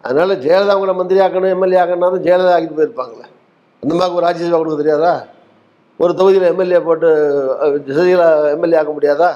[0.00, 3.26] அதனால ஜெயலலிதா அவங்கள மந்திரி ஆக்கணும் எம்எல்ஏ ஆக்கணும் ஜெயலலிதா ஆக்கிட்டு போயிருப்பாங்களே.
[3.82, 5.26] அந்த மாதிரி ஒரு ராஜ்யசபா கொடுக்க தெரியாதா?
[5.98, 7.08] ஒரு தொகுதியில் எம்எல்ஏ போட்டு
[7.88, 9.30] சசிகலா எம்எல்ஏ ஆக்க முடியாதா?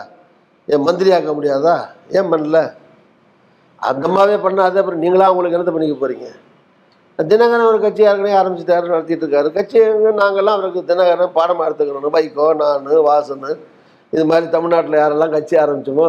[0.66, 1.74] ஏன் மந்திரி ஆக்க முடியாதா?
[2.10, 2.74] ஏன் பண்ணல?
[3.88, 6.28] அந்த அம்மாவே பண்ணாதே அப்புறம் நீங்களாக அவங்களுக்கு என்னத்தை பண்ணிக்க போகிறீங்க
[7.18, 9.48] தினகரன் ஒரு கட்சி ஏற்கனவே ஆரம்பிச்சிட்டாரு நடத்திட்டு இருக்காரு.
[9.56, 9.78] கட்சி
[10.20, 12.14] நாங்கள்லாம் அவருக்கு தினகரன் பாடமாக எடுத்துக்கணும்.
[12.16, 13.48] பைக்கோ நான் வாசன்
[14.12, 16.06] இது மாதிரி தமிழ்நாட்டில் யாரெல்லாம் கட்சி ஆரம்பிச்சோமோ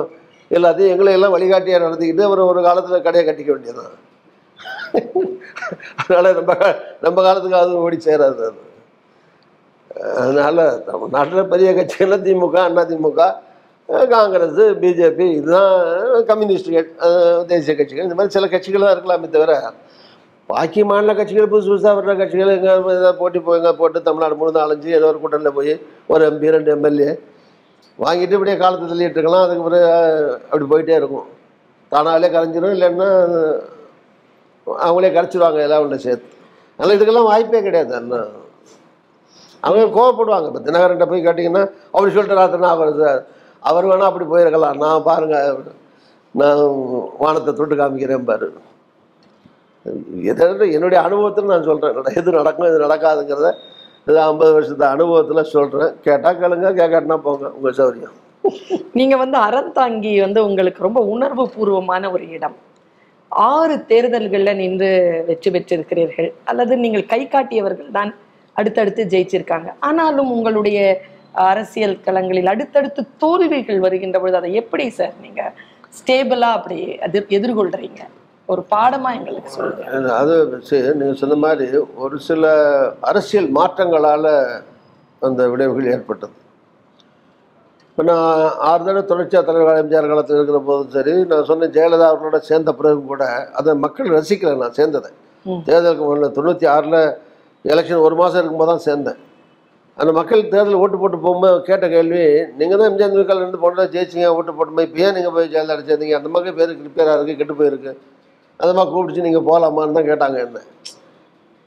[0.51, 3.93] எல்லாத்தையும் எங்களை எல்லாம் வழிகாட்டியாக நடத்திக்கிட்டு அப்புறம் ஒரு காலத்தில் கடையை கட்டிக்க வேண்டியதான்
[6.01, 6.51] அதனால் நம்ம
[7.05, 8.59] நம்ம காலத்துக்கு அதுவும் ஓடி சேராது அது.
[10.21, 13.21] அதனால் தமிழ்நாட்டில் பெரிய கட்சிகள்லாம் திமுக அண்ணா திமுக
[13.89, 15.73] காங்கிரஸ் பிஜேபி இதுதான்
[16.29, 16.87] கம்யூனிஸ்டுகள்
[17.51, 18.05] தேசிய கட்சிகள்.
[18.07, 19.53] இந்த மாதிரி சில கட்சிகள் தான் இருக்கலாமே தவிர
[20.49, 24.63] பாக்கி மாநில கட்சிகள் புதுசு புதுசாக வர்ற கட்சிகள் எங்கே ஏதாவது போட்டி போய் எங்கே போட்டு தமிழ்நாடு முழுதும்
[24.63, 25.73] அலைஞ்சு ஏதோ ஒரு கூட்டணியில் போய்
[26.13, 27.11] ஒரு எம்பி ரெண்டு எம்எல்ஏ
[28.03, 29.45] வாங்கிட்டு இப்படியே காலத்தை தள்ளிட்டு இருக்கலாம்.
[29.45, 29.89] அதுக்கு பிறகு
[30.49, 31.27] அப்படி போயிட்டே இருக்கும்.
[31.91, 33.09] தானாலே கரைஞ்சிரும் இல்லைன்னா
[34.85, 36.29] அவங்களே கரைச்சிடுவாங்க எல்லாம் ஒன்று சேர்த்து.
[36.79, 37.93] அதனால் இதுக்கெல்லாம் வாய்ப்பே கிடையாது.
[37.99, 38.21] அண்ணா.
[39.67, 40.47] அவங்க கோவப்படுவாங்க.
[40.51, 41.63] இப்போ தினகரன்ட்ட போய் கேட்டிங்கன்னா
[41.95, 43.21] அவர் சொல்லிட்டு ராத்திரனா அவர் சார்
[43.69, 44.79] அவர் வேணால் அப்படி போயிருக்கலாம்.
[44.85, 45.37] நான் பாருங்க
[46.41, 46.61] நான்
[47.21, 48.47] வானத்தை தொட்டு காமிக்கிறேன் பாரு.
[50.31, 53.49] எதாவது என்னுடைய அனுபவத்தில் நான் சொல்கிறேன் எது நடக்கும் எது நடக்காதுங்கிறத
[54.09, 58.15] இது ஐம்பது வருஷத்து அனுபவத்தில் சொல்கிறேன் கேட்டால் கேளுங்க கேட்காட்டினா போங்க உங்கள் சௌரியம்.
[58.99, 62.57] நீங்கள் வந்து அறந்தாங்கி வந்து உங்களுக்கு ரொம்ப உணர்வு பூர்வமான ஒரு இடம்.
[63.31, 64.89] ஆறு தேர்தல்களில் நின்று
[65.29, 66.29] வெற்றி பெற்றிருக்கிறீர்கள்.
[66.51, 68.11] அல்லது நீங்கள் கை காட்டியவர்கள் தான்
[68.59, 69.69] அடுத்தடுத்து ஜெயிச்சிருக்காங்க.
[69.87, 70.79] ஆனாலும் உங்களுடைய
[71.49, 75.41] அரசியல் களங்களில் அடுத்தடுத்து தோல்விகள் வருகின்ற பொழுது அதை எப்படி சார் நீங்க
[75.97, 78.01] ஸ்டேபிளா அப்படி அது எதிர்கொள்றீங்க?
[78.51, 80.13] ஒரு பாடமா எங்களுக்கு சொல்லுங்க.
[80.21, 80.33] அது
[80.69, 82.53] சரி நீங்கள் சொன்ன மாதிரி ஒரு சில
[83.09, 84.31] அரசியல் மாற்றங்களால்
[85.27, 86.35] அந்த விளைவுகள் ஏற்பட்டது.
[87.89, 88.27] இப்போ நான்
[88.69, 93.01] ஆறு தடவை தொடர்ச்சியாக தலைவர் எம்ஜிஆர் காலத்தில் இருக்கிற போதும் சரி நான் சொன்ன ஜெயலலிதா அவர்களோட சேர்ந்த பிறகு
[93.11, 93.23] கூட
[93.59, 95.11] அதை மக்கள் ரசிக்கலை நான் சேர்ந்ததை.
[95.67, 97.01] தேர்தலுக்கு முன்ன தொண்ணூற்றி ஆறில்
[97.65, 99.19] எலெக்ஷன் ஒரு மாதம் இருக்கும்போது தான் சேர்ந்தேன்.
[99.97, 102.23] அந்த மக்கள் தேர்தல் ஓட்டு போட்டு போகும்போது கேட்ட கேள்வி
[102.59, 106.15] நீங்கள் தான் எம்ஜிஆர் மீக்கால் இருந்து போட்டு ஜெயிச்சிங்க ஓட்டு போட்டு இப்போ ஏன் நீங்கள் போய் ஜெயலலிதா சேர்ந்தீங்க
[106.19, 107.91] அந்த மாதிரி பேருக்கு ரிப்பேராக இருக்குது கெட்டு போயிருக்கு.
[108.59, 110.59] அந்த மாதிரி கூப்பிடுச்சு நீங்கள் போகலாமான்னு தான் கேட்டாங்க என்ன.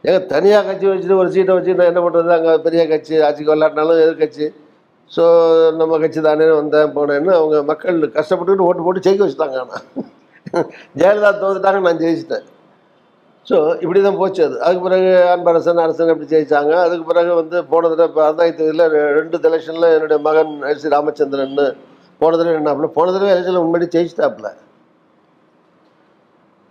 [0.04, 4.02] ஏங்க தனியாக கட்சி வச்சுட்டு ஒரு சீட்டை வச்சு நான் என்ன பண்ணுறது அங்கே பெரிய கட்சி ஆட்சிக்கு விளையாட்டினாலும்
[4.04, 4.46] எதிர்கட்சி.
[5.10, 5.24] ஸோ
[5.80, 9.84] நம்ம கட்சி தானே வந்தேன் போனேன்னு அவங்க மக்கள் கஷ்டப்பட்டுக்கிட்டு ஓட்டு போட்டு ஜெயிக்க வச்சுட்டாங்க ஆனால்
[11.00, 12.44] ஜெயலலிதா தோத்துட்டாங்க நான் ஜெயிச்சிட்டேன்.
[13.48, 14.56] ஸோ இப்படி தான் போச்சு அது.
[14.66, 16.72] அதுக்கு பிறகு அன்பரசன் அரசன் அப்படி ஜெயிச்சாங்க?
[16.86, 21.54] அதுக்கு பிறகு வந்து போன தடவை இப்போ ரெண்டாயிரத்தி இருபதில் ரெண்டு எலெக்ஷனில் என்னுடைய மகன் எஸ் சி ராமச்சந்திரன்
[22.20, 24.48] போன தடவை என்னாப்புல போன தடவை எலெக்ஷனில் முன்னாடி ஜெயிச்சிட்டாப்புல.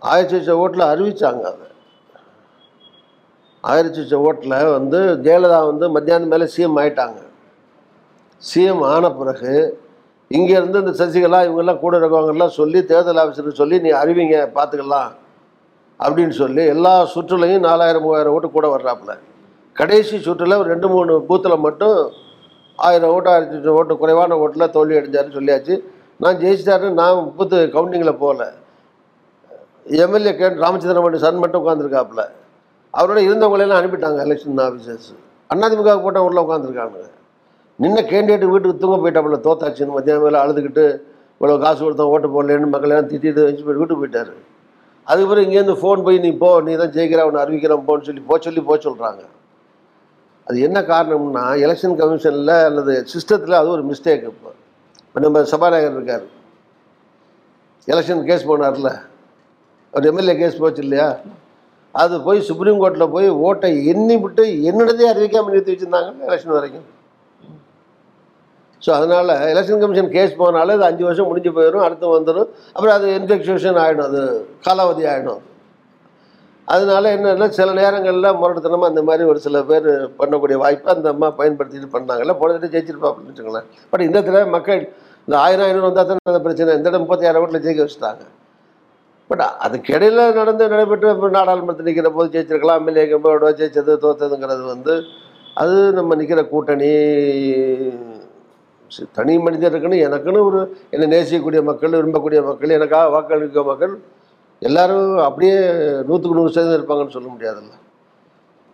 [0.02, 1.66] ஆயிரத்தி லட்சம் ஓட்டில் அறிவித்தாங்க அதை.
[3.64, 7.20] ஆயிரத்தி லட்சம் ஓட்டில் வந்து ஜெயலலிதா வந்து மத்தியானம் மேலே சிஎம் ஆயிட்டாங்க.
[8.42, 9.52] சிஎம் ஆன பிறகு
[10.30, 15.12] இங்கேருந்து இந்த சசிகலா இவங்கெல்லாம் கூட இருக்கவங்கெல்லாம் சொல்லி தேர்தல் ஆஃபீஸருக்கு சொல்லி நீ அறிவிங்க பார்த்துக்கலாம்
[16.04, 19.12] அப்படின்னு சொல்லி எல்லா சுற்றுலையும் நாலாயிரம் மூவாயிரம் ஓட்டு கூட வர்றாப்புல.
[19.76, 21.98] கடைசி சுற்றில் ஒரு ரெண்டு மூணு பூத்தில் மட்டும்
[22.78, 25.74] ஆயிரம் ஓட்டு ஆயிரத்தி ஓட்டு குறைவான ஓட்டில் தோல்வி அடைஞ்சாருன்னு சொல்லியாச்சு.
[26.22, 28.44] நான் ஜெயிச்சிட்டாருன்னு நான் பூத்து கவுண்டிங்கில் போகல.
[30.04, 32.22] எம்எல்ஏ கே ராமச்சந்திரன் சன் மட்டும் உட்காந்துருக்காப்புல
[32.98, 35.10] அவரோட இருந்தவங்களெல்லாம் அனுப்பிட்டாங்க எலெக்ஷன் ஆஃபீஸர்ஸ்
[35.50, 36.98] அண்ணாதிமுக போட்ட உள்ள உட்காந்துருக்காங்க
[37.78, 40.84] நின்ன கேண்டிடேட் வீட்டுக்கு தூங்க போயிட்டாப்புல தோத்தாச்சுன்னு மத்தியானம் மேலே அழுதுகிட்டு
[41.36, 44.32] இவ்வளோ காசு கொடுத்தோம் ஓட்டு போடலன்னு மக்கள் எல்லாம் திட்டிட்டு வச்சு போய் வீட்டுக்கு போயிட்டாரு.
[45.08, 48.62] அதுக்கப்புறம் இங்கேருந்து ஃபோன் போய் நீ போ நீ தான் ஜெயிக்கிற அவனை அறிவிக்கிறான் போன்னு சொல்லி போ சொல்லி
[48.68, 49.22] போக சொல்கிறாங்க
[50.48, 54.50] அது என்ன காரணம்னா எலெக்ஷன் கமிஷனில் அல்லது சிஸ்டத்தில் அது ஒரு மிஸ்டேக் இப்போ.
[55.06, 56.26] இப்போ நம்ம சபாநாயகர் இருக்கார்.
[57.92, 58.90] எலெக்ஷன் கேஸ் போனார்ல.
[59.94, 61.08] ஒரு எம்எல்ஏ கேஸ் போச்சு இல்லையா?
[62.02, 66.86] அது போய் சுப்ரீம் கோர்ட்டில் போய் ஓட்டை எண்ணி விட்டு என்னிடதே அறிவிக்காமல் நிறுத்தி வச்சுருந்தாங்க எலெக்ஷன் வரைக்கும்.
[68.86, 72.48] ஸோ அதனால் எலெக்ஷன் கமிஷன் கேஸ் போனாலும் அது அஞ்சு வருஷம் முடிஞ்சு போயிடும் அடுத்து வந்துடும்.
[72.74, 74.22] அப்புறம் அது இன்ஃபெக்ஷன் ஆகிடும் அது
[74.66, 75.42] காலாவதி ஆகிடும்
[76.74, 79.84] அதனால என்னன்னா சில நேரங்களில் முரட்டுத்தனமாக அந்த மாதிரி ஒரு சில பேர்
[80.20, 82.34] பண்ணக்கூடிய வாய்ப்பை அந்த அம்மா பயன்படுத்திட்டு பண்ணாங்கல்ல.
[82.40, 83.68] போன தடவை ஜெயிச்சிருப்பாப்புன்னு வச்சுக்கோங்களேன்.
[83.92, 84.80] பட் இந்த தடவை மக்கள்
[85.26, 86.74] இந்த ஆயிரம் ஐநூறு வந்தால் தான் அந்த பிரச்சனை.
[86.78, 88.24] இந்த தடவை முப்பத்தாயிரம் ஓட்டில் ஜெயிக்க வச்சுட்டாங்க.
[89.30, 92.80] பட் அதுக்கிடையில் நடந்து நடைபெற்று இப்போ நாடாளுமன்றத்தில் நிற்கிற போது ஜெயிச்சிருக்கலாம்.
[92.82, 94.94] எம்எல்ஏ கம்போட ஜெயிச்சது தோத்ததுங்கிறது வந்து
[95.62, 96.92] அது நம்ம நிற்கிற கூட்டணி
[99.16, 100.60] தனி மனிதருக்குன்னு எனக்குன்னு ஒரு
[100.94, 103.94] என்னை நேசிக்கக்கூடிய மக்கள் விரும்பக்கூடிய மக்கள் எனக்காக வாக்களிக்க மக்கள்
[104.62, 105.56] எல்லாரும் அப்படியே
[106.08, 107.72] நூற்றுக்கு நூறு சதவீதம் இருப்பாங்கன்னு சொல்ல முடியாதுல்ல.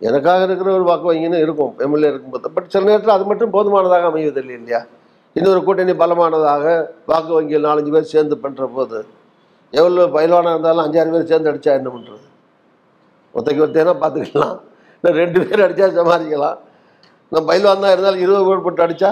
[0.01, 2.47] எனக்காக இருக்கிற ஒரு வாக்கு வங்கின்னு இருக்கும் எம்எல்ஏ இருக்கும்போது.
[2.55, 4.81] பட் சில நேரத்தில் அது மட்டும் போதுமானதாக அமைவதில்லை இல்லையா?
[5.35, 6.65] இன்னொரு கூட்டணி பலமானதாக
[7.11, 8.99] வாக்கு வங்கியில் நாலஞ்சு பேர் சேர்ந்து பண்ணுற போது
[9.73, 12.25] எவ்வளோ பயிலானாக இருந்தாலும் அஞ்சாறு பேர் சேர்ந்து அடித்தா என்ன பண்ணுறது
[13.35, 14.55] ஒத்தைக்கு ஒருத்தேனா பார்த்துக்கலாம்
[14.97, 16.57] இல்லை ரெண்டு பேர் அடித்தா சமாளிக்கலாம்.
[17.31, 19.09] நம்ம பயில்வான் தான் இருந்தாலும் இருபது பேர் போட்டு அடித்தா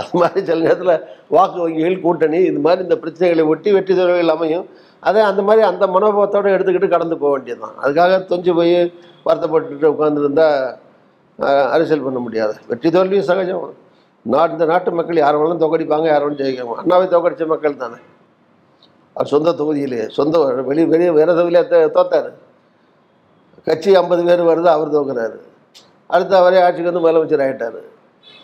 [0.00, 0.94] அது மாதிரி சில நேரத்தில்
[1.34, 4.66] வாக்கு வங்கிகள் கூட்டணி இது மாதிரி இந்த பிரச்சனைகளை ஒட்டி வெற்றி தோல்விகள் அமையும்.
[5.08, 7.76] அதே அந்த மாதிரி அந்த மனோபாவத்தோடு எடுத்துக்கிட்டு கடந்து போக வேண்டியதுதான்.
[7.84, 8.76] அதுக்காக தொஞ்சு போய்
[9.28, 10.48] வருத்தப்பட்டுட்டு உட்காந்துருந்தா
[11.74, 12.54] அரசியல் பண்ண முடியாது.
[12.72, 13.64] வெற்றி தோல்வியும் சகஜம்.
[14.34, 16.38] நாட்டு இந்த நாட்டு மக்கள் யார் வேணாலும் தோக்கடிப்பாங்க யார் வேணும்.
[16.42, 17.98] ஜெயிக்காம அண்ணாவை தோக்கடிச்ச மக்கள் தானே.
[19.16, 20.38] அவர் சொந்த தொகுதியிலேயே சொந்த
[20.70, 21.62] வெளி வெளியே வேறு தொகுதியிலே
[21.98, 22.30] தோத்தார்.
[23.68, 25.36] கட்சி ஐம்பது பேர் வருது அவர் தோக்குறாரு.
[26.14, 27.78] அடுத்து அவரே ஆட்சிக்கு வந்து முதலமைச்சர் ஆகிட்டார்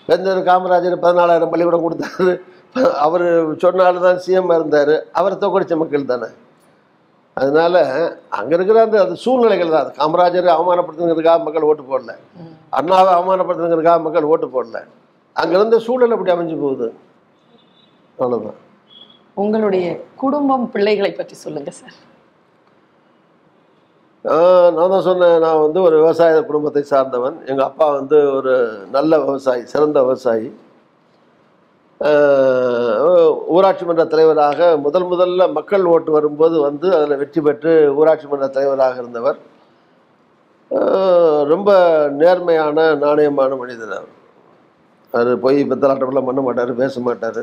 [0.09, 2.33] பெருந்தர் காமராஜர் பதினாலாயிரம் பள்ளிக்கூடம் கொடுத்தாரு.
[3.07, 3.27] அவர்
[3.64, 4.95] சொன்னாலும் தான் சிஎம் இருந்தார்.
[5.18, 6.29] அவரை தோக்கடிச்ச மக்கள் தானே.
[7.40, 7.77] அதனால
[8.38, 9.85] அங்கே இருக்கிற அந்த அது சூழ்நிலைகள் தான்.
[9.85, 12.14] அது காமராஜர் அவமானப்படுத்துங்கிறதுக்காக மக்கள் ஓட்டு போடல.
[12.79, 14.81] அண்ணாவை அவமானப்படுத்துங்கிறதுக்காக மக்கள் ஓட்டு போடல.
[15.40, 16.88] அங்கே இருந்த சூழல் அப்படி அமைஞ்சு போகுது?
[18.18, 18.59] அவ்வளோதான்
[19.42, 19.87] உங்களுடைய
[20.23, 21.95] குடும்பம் பிள்ளைகளை பற்றி சொல்லுங்க சார்.
[24.25, 27.37] நான் தான் சொன்னேன் நான் வந்து ஒரு விவசாய குடும்பத்தை சார்ந்தவன்.
[27.51, 28.53] எங்கள் அப்பா வந்து ஒரு
[28.97, 30.49] நல்ல விவசாயி சிறந்த விவசாயி.
[33.55, 38.97] ஊராட்சி மன்ற தலைவராக முதல் முதல்ல மக்கள் ஓட்டு வரும்போது வந்து அதில் வெற்றி பெற்று ஊராட்சி மன்ற தலைவராக
[39.03, 39.39] இருந்தவர்.
[41.53, 41.71] ரொம்ப
[42.21, 44.13] நேர்மையான நாணயமான மனிதர் அவர்.
[45.15, 47.43] அவர் பொய் பித்தலாட்டமெல்லாம் பண்ண மாட்டார் பேச மாட்டார்.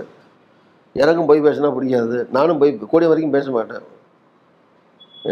[1.01, 3.85] எனக்கும் போய் பேசினா பிடிக்காது நானும் போய் கூடிய வரைக்கும் பேச மாட்டேன்.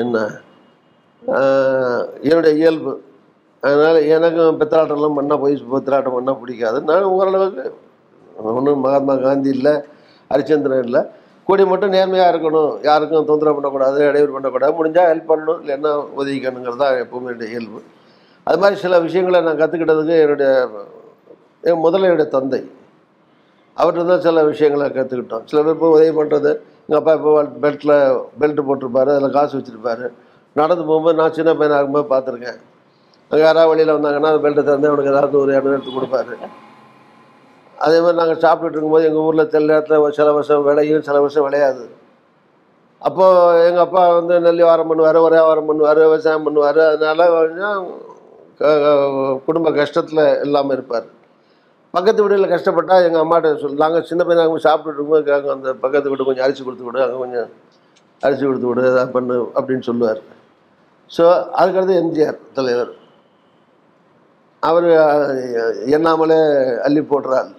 [0.03, 0.17] என்ன?
[2.27, 2.93] என்னுடைய இயல்பு.
[3.63, 6.77] அதனால் எனக்கும் பித்தலாட்டம்லாம் பண்ணால் போய் பித்தலாட்டம் பண்ணால் பிடிக்காது.
[6.89, 7.63] நான் ஓரளவுக்கு
[8.57, 9.73] ஒன்றும் மகாத்மா காந்தி இல்லை
[10.31, 11.01] ஹரிச்சந்திரன் இல்லை.
[11.47, 12.71] கூடி மட்டும் நேர்மையாக இருக்கணும்.
[12.87, 14.73] யாருக்கும் தொந்தரவு பண்ணக்கூடாது இடையூறு பண்ணக்கூடாது.
[14.79, 17.79] முடிஞ்சால் ஹெல்ப் பண்ணணும் இல்லைன்னா உதவிக்கணுங்கிறது தான் எப்போவுமே என்னுடைய இயல்பு.
[18.47, 20.51] அது மாதிரி சில விஷயங்களை நான் கற்றுக்கிட்டதுக்கு என்னுடைய
[21.69, 22.61] என் முதல்ல என்னுடைய தந்தை.
[23.77, 26.51] அவர்கிட்ட தான் சில விஷயங்களை கற்றுக்கிட்டோம் சில பேர் இப்போ உதவி பண்ணுறது
[26.85, 27.31] எங்கள் அப்பா இப்போ
[27.63, 27.95] பெல்ட்டில்
[28.41, 30.07] பெல்ட் போட்டிருப்பாரு அதில் காசு வச்சுருப்பாரு.
[30.61, 32.59] நடந்து போகும்போது நான் சின்ன பையனாக இருக்கும்போது பார்த்துருக்கேன்.
[33.31, 36.35] அங்கே யாராவது வழியில் வந்தாங்கன்னா அந்த பெல்ட்டை திறந்து அவனுக்கு ஏதாவது ஒரு இடம் எடுத்து கொடுப்பாரு.
[37.85, 41.83] அதே மாதிரி நாங்கள் சாப்பிட்டுட்டு இருக்கும்போது எங்கள் ஊரில் தெல் நேரத்தில் சில வருஷம் விளையும் சில வருஷம் விளையாது.
[43.01, 46.81] அப்போது எங்கள் அப்பா வந்து நெல் வாரம் பண்ணுவார் ஒரே வாரம் பண்ணுவார் விவசாயம் பண்ணுவார்.
[46.93, 47.83] அதனால கொஞ்சம்
[49.47, 51.07] குடும்ப கஷ்டத்தில் இல்லாமல் இருப்பார்.
[51.93, 56.11] பக்கத்து வீடுகளில் கஷ்டப்பட்டால் எங்கள் அம்மாட்ட சொல் நாங்கள் சின்ன பையனாக இருக்கும்போது சாப்பிட்டுட்டு இருக்கும்போது கேட்கும் அந்த பக்கத்து
[56.11, 57.51] வீடு கொஞ்சம் அரிசி கொடுத்து விடு அங்கே கொஞ்சம்
[58.23, 60.21] அரிசி கொடுத்து விடு ஏதாவது பண்ணு அப்படின்னு சொல்லுவார்.
[61.15, 61.23] ஸோ
[61.59, 62.91] அதுக்கடுத்து எம்ஜிஆர் தலைவர்.
[64.63, 64.87] அவர்
[65.97, 66.39] எண்ணாமலே
[66.87, 67.49] அள்ளி போடுறார்.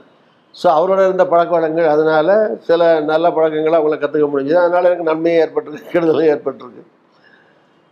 [0.60, 2.34] ஸோ அவரோட இருந்த பழக்க வழக்கங்கள் அதனால்
[2.68, 4.60] சில நல்ல பழக்கங்களை அவங்கள கற்றுக்க முடிஞ்சது.
[4.64, 6.84] அதனால் எனக்கு நன்மையும் ஏற்பட்டிருக்கு கெடுதலும் ஏற்பட்டிருக்கு.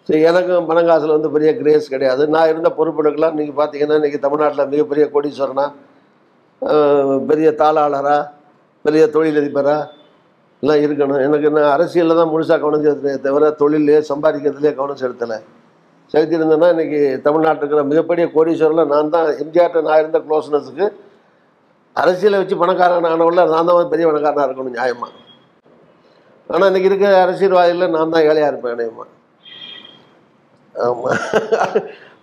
[0.07, 2.23] ஸோ எனக்கும் பணங்காசில் வந்து பெரிய கிரேஸ் கிடையாது.
[2.35, 5.67] நான் இருந்த பொறுப்புகளுக்கெல்லாம் இன்றைக்கி பார்த்தீங்கன்னா இன்றைக்கி தமிழ்நாட்டில் மிகப்பெரிய கோடீஸ்வரனா
[7.31, 8.19] பெரிய தாளாளரா
[8.85, 9.79] பெரிய தொழிலதிபரா
[10.63, 11.21] எல்லாம் இருக்கணும்.
[11.27, 15.39] எனக்கு நான் அரசியலில் தான் முழுசாக கவனம் செலுத்தினே தவிர தொழிலே சம்பாதிக்கிறதுலே கவனம் செலுத்தலை.
[16.13, 20.87] செலுத்தியிருந்தேன்னா இன்றைக்கி தமிழ்நாட்டுக்கு இருக்கிற மிகப்பெரிய கோடீஸ்வரில் நான் தான் எம்ஜிஆர்ட்ட நான் இருந்த க்ளோஸ்னஸுக்கு
[21.97, 25.09] அரசியலை வச்சு பணக்காரன் ஆனவுள்ள நான் தான் பெரிய பணக்காரனாக இருக்கணும் நியாயமா.
[26.51, 29.13] ஆனால் இன்னைக்கு இருக்கிற அரசியல்வாதிகளில் நான் தான் ஏழையாக இருப்பேன் நியாயமாக
[30.75, 31.23] ஆமாம்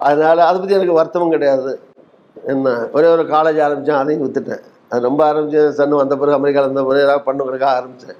[0.07, 1.71] அதனால் அதை பற்றி எனக்கு வருத்தமும் கிடையாது.
[2.51, 2.69] என்ன?
[2.95, 7.05] ஒரே ஒரு காலேஜ் ஆரம்பித்தேன் அதையும் விற்றுட்டேன் அது ரொம்ப ஆரம்பிச்சு சன்னு வந்த பிறகு அமெரிக்காவில் இருந்த பிறகு
[7.07, 8.19] ஏதாவது பண்ணுறதுக்காக ஆரம்பித்தேன்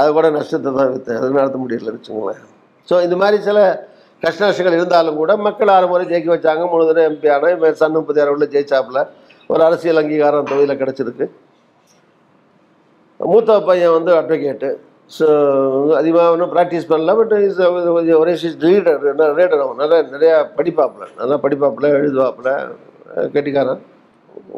[0.00, 2.42] அது கூட நஷ்டத்தை தான் விற்றேன் அது நடத்த முடியல வச்சுங்களேன்
[2.88, 3.60] ஸோ இந்த மாதிரி சில
[4.22, 6.62] கஷ்ட நஷ்டங்கள் இருந்தாலும் கூட மக்கள் ஆறு முறை ஜெயிக்க வச்சாங்க.
[6.72, 9.00] மூணு தடவை எம்பி ஆனால் இப்போ சன் முப்பத்தி ஆறு உள்ள ஜெயிச்சாப்புல.
[9.52, 11.26] ஒரு அரசியல் அங்கீகாரம் தொகுதியில் கிடச்சிருக்கு.
[13.20, 14.70] மூத்த பையன் வந்து அட்வொகேட்டு
[15.16, 15.26] ஸோ
[16.00, 17.14] அதிகமாக ஒன்றும் ப்ராக்டிஸ் பண்ணல.
[17.20, 17.60] பட் இஸ்
[18.20, 18.34] ஒரே
[18.66, 19.00] ரீடர்
[19.38, 19.80] ரீடர் அவன்.
[19.82, 21.10] நல்லா நிறையா படிப்பாப்பில்.
[21.20, 22.52] நல்லா படிப்பாப்பில் எழுதுவாப்பில்.
[23.36, 23.82] கெட்டிக்காரன்.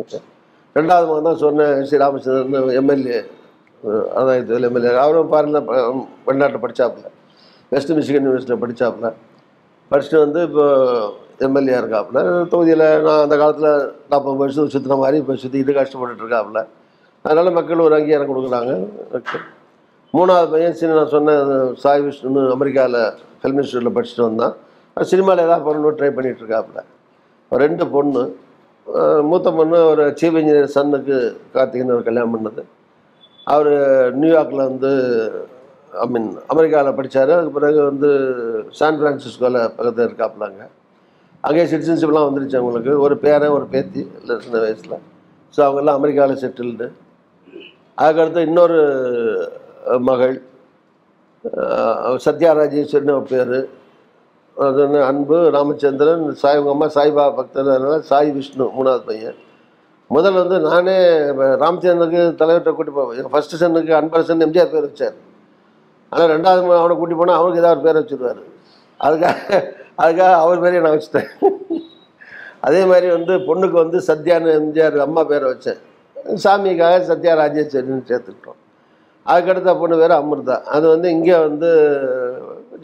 [0.03, 0.21] ஓகே
[0.77, 3.19] ரெண்டாவது மகன் தான் சொன்னேன் ஸ்ரீ ராமச்சந்திரன் எம்எல்ஏ
[4.19, 5.59] அதான் எம்எல்ஏ அவரும் பாருங்க
[6.29, 7.09] வெளிநாட்டில் படித்தாப்புல
[7.73, 9.09] வெஸ்ட் மிச்சிகன் யூனிவர்சிட்டியில் படித்தாப்புல
[9.91, 10.65] படிச்சுட்டு வந்து இப்போ
[11.47, 12.19] எம்எல்ஏ இருக்காப்புல.
[12.53, 13.71] தொகுதியில் நான் அந்த காலத்தில்
[14.11, 16.61] நாற்பது வருஷத்துக்கு சுற்றின மாதிரி இப்போ சுற்றிக்கிட்டு கஷ்டப்பட்டுட்டு இருக்காப்புல.
[17.25, 18.73] அதனால் மக்கள் ஒரு அங்கீகாரம் கொடுக்குறாங்க.
[19.19, 19.39] ஓகே.
[20.15, 21.35] மூணாவது பையன் சின்ன நான் சொன்ன
[21.83, 23.01] சாய் விஷ்ணுன்னு அமெரிக்காவில்
[23.41, 24.55] ஃபில்ம் இன்ஸ்டியூட்டில் படிச்சுட்டு வந்தான்.
[25.13, 26.81] சினிமாவில் ஏதாவது பண்ணணும் ட்ரை பண்ணிகிட்டு இருக்காப்புல.
[27.65, 28.23] ரெண்டு பொண்ணு.
[29.23, 31.17] மூத்த பொண்ணு ஒரு சீஃப் இன்ஜினியர் சன்னுக்கு
[31.55, 32.63] கார்த்திகன் ஒரு கல்யாணம் பண்ணது.
[33.47, 33.71] அவர்
[34.21, 34.91] நியூயார்க்கில் வந்து
[35.93, 38.11] ஐ மீன் அமெரிக்காவில் படித்தார் அதுக்கு பிறகு வந்து
[38.71, 40.63] சான் ஃப்ரான்சிஸ்கோவில் பக்கத்தில் இருக்காப்புலாங்க.
[41.45, 42.93] அங்கேயே சிட்டிசன்ஷிப்லாம் வந்துருச்சு அவங்களுக்கு.
[43.01, 44.99] ஒரு பேரன் ஒரு பேத்தி இல்லை சின்ன வயசில்.
[45.55, 46.87] ஸோ அவங்கெல்லாம் அமெரிக்காவில் செட்டில்டு
[47.99, 48.79] அதுக்கடுத்து இன்னொரு
[50.03, 50.35] மகள்
[51.45, 52.51] அஹ், சத்யா
[53.15, 53.57] ஒரு பேர்.
[54.57, 57.71] அன்பு ராமச்சந்திரன் சாய் உங்கள் அம்மா சாய்பாபா பக்தன்
[58.11, 59.39] சாய் விஷ்ணு மூணாவது பையன்.
[60.11, 60.97] முதல்ல வந்து நானே
[61.63, 63.31] ராமச்சந்திரனுக்கு தலைவர்கிட்ட கூட்டி போவேன்.
[63.33, 65.17] ஃபஸ்ட்டு சன்னுக்கு அன்பரசன் எம்ஜிஆர் பேர் வச்சார்.
[66.13, 68.43] ஆனால் ரெண்டாவது அவனை கூட்டி போனால் அவனுக்கு ஏதாவது பேர் வச்சுருவார்.
[69.01, 69.63] அதுக்காக
[70.03, 71.31] அதுக்காக அவர் பேரையும் நான் வச்சுட்டேன்.
[72.67, 75.81] அதே மாதிரி வந்து பொண்ணுக்கு வந்து சத்யான்னு எம்ஜிஆர் அம்மா பேரை வச்சேன்.
[76.45, 78.59] சாமிக்காக சத்யா ராஜேஸ்வரின்னு சேர்த்துக்கிட்டோம்.
[79.27, 80.57] அதுக்கடுத்த பொண்ணு பேர் அமிர்தா.
[80.77, 81.71] அது வந்து இங்கே வந்து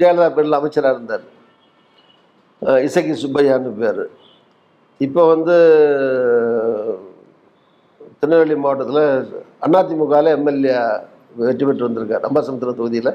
[0.00, 1.26] ஜெயலலிதா பேரில் அமைச்சராக இருந்தார்.
[2.86, 4.04] இசக்கி சுப்பையான்னு பேர்.
[5.06, 5.56] இப்போ வந்து
[8.20, 9.04] திருநெல்வேலி மாவட்டத்தில்
[9.80, 10.74] அதிமுகவில் எம்எல்ஏ
[11.40, 12.24] வெற்றி பெற்று வந்திருக்கார்.
[12.28, 13.12] அம்பாசமுத்திரம் தொகுதியில்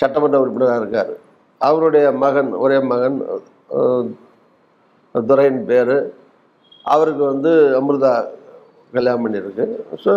[0.00, 1.12] சட்டமன்ற உறுப்பினராக இருக்கார்.
[1.68, 3.18] அவருடைய மகன் ஒரே மகன்
[5.14, 5.96] துரையின் பேர்.
[6.94, 8.12] அவருக்கு வந்து அமிர்தா
[8.96, 9.64] கல்யாணம் பண்ணியிருக்கு.
[10.02, 10.10] ஸோ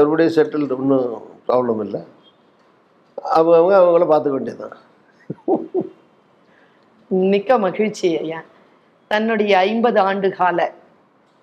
[0.00, 1.10] அவருடைய செட்டில்டு ஒன்றும்
[1.48, 2.00] ப்ராப்ளம் இல்லை.
[3.36, 4.78] அவங்க அவங்க அவங்கள பார்த்துக்க வேண்டியதுதான்.
[7.10, 8.40] மிக்க மகிழ்ச்சி ஐயா.
[9.10, 10.60] தன்னுடைய ஐம்பது ஆண்டு கால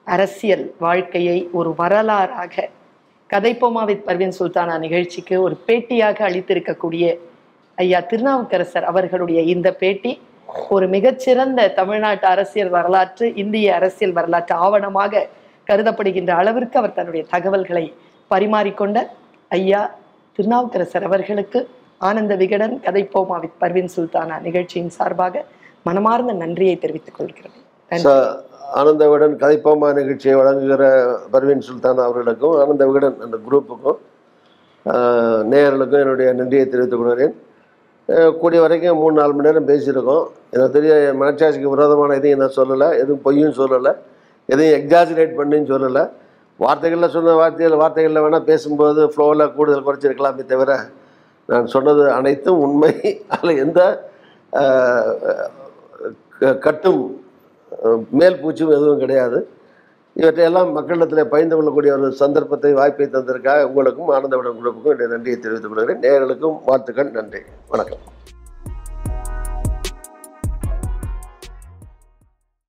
[0.08, 2.56] அரசியல் வாழ்க்கையை ஒரு வரலாறாக
[3.30, 7.06] கதைப்போமா வித் பர்வீன் சுல்தானா நிகழ்ச்சிக்கு ஒரு பேட்டியாக அளித்திருக்கக்கூடிய
[7.78, 10.12] ஐயா திருநாவுக்கரசர் அவர்களுடைய இந்த பேட்டி
[10.71, 15.23] ஒரு மிகச்சிறந்த தமிழ்நாட்டு அரசியல் வரலாற்று இந்திய அரசியல் வரலாற்று ஆவணமாக
[15.67, 17.86] கருதப்படுகின்ற அளவிற்கு அவர் தன்னுடைய தகவல்களை
[18.32, 18.99] பரிமாறிக்கொண்ட
[19.52, 19.82] ஐயா
[20.39, 21.60] திருநாவுக்கரசர் அவர்களுக்கு
[22.07, 25.43] ஆனந்த விகடன் கதைப்போமா வித் பர்வீன் சுல்தானா நிகழ்ச்சியின் சார்பாக
[25.87, 27.55] மனமார்ந்த நன்றியை தெரிவித்துக் கொள்கிறேன்
[28.79, 30.83] ஆனந்த விகடன் கதைப்போமா நிகழ்ச்சியை வழங்குகிற
[31.33, 33.99] பர்வீன் சுல்தான் அவர்களுக்கும் ஆனந்த விகடன் அந்த குரூப்புக்கும்
[35.51, 37.35] நேயர்களுக்கும் என்னுடைய நன்றியை தெரிவித்துக் கொள்கிறேன்.
[38.39, 40.25] கூடிய வரைக்கும் மூணு நாலு மணி நேரம் பேசியிருக்கோம்.
[40.53, 43.93] எனக்கு தெரிய மனச்சாட்சிக்கு விரோதமான எதையும் நான் சொல்லலை எதுவும் பொய்யும் சொல்லலை
[44.53, 46.03] எதையும் எக்ஸாஜரேட் பண்ணுன்னு சொல்லலை.
[46.59, 50.73] வார்த்தைகளில் சொன்ன வார்த்தைகள் வார்த்தைகளில் வேணால் பேசும்போது ஃப்ளோவில் கூடுதல் குறைச்சிருக்கலாமே தவிர
[51.45, 53.21] நான் சொன்னது அனைத்தும் உண்மை.
[53.27, 54.10] அதில் எந்த
[56.39, 57.25] க- கட்டும்
[58.12, 59.47] மேல் பூச்சும் எதுவும் கிடையாது.
[60.13, 65.99] இவற்றையெல்லாம் மக்களிடத்தில் பகிர்ந்து கொள்ளக்கூடிய ஒரு சந்தர்ப்பத்தை வாய்ப்பை தந்திருக்காக உங்களுக்கும் ஆனந்தவிடம் குழுப்புக்கும் என்னுடைய நன்றியை தெரிவித்துக் கொள்கிறேன்.
[65.99, 67.39] நேர்களுக்கும் வாழ்த்துக்கள் நன்றி.
[67.67, 67.97] வணக்கம்.